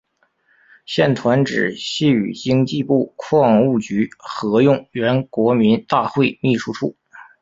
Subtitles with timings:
[0.87, 6.97] 现团址系与经济部矿务局合用原国民大会秘书处。